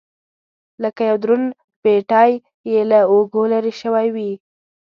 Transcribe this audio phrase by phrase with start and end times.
[0.83, 1.47] لکه یو دروند
[1.83, 2.31] پېټی
[2.71, 4.17] یې له اوږو لرې شوی و.